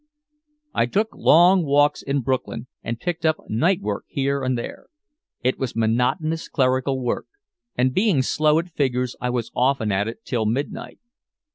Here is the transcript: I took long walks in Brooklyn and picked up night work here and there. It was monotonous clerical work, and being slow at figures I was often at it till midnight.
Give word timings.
I 0.73 0.87
took 0.87 1.09
long 1.13 1.63
walks 1.63 2.01
in 2.01 2.21
Brooklyn 2.21 2.65
and 2.81 2.99
picked 2.99 3.23
up 3.23 3.35
night 3.47 3.81
work 3.81 4.05
here 4.07 4.41
and 4.43 4.57
there. 4.57 4.87
It 5.43 5.59
was 5.59 5.75
monotonous 5.75 6.49
clerical 6.49 6.99
work, 6.99 7.27
and 7.77 7.93
being 7.93 8.23
slow 8.23 8.57
at 8.57 8.71
figures 8.71 9.15
I 9.21 9.29
was 9.29 9.51
often 9.55 9.91
at 9.91 10.07
it 10.07 10.25
till 10.25 10.47
midnight. 10.47 10.97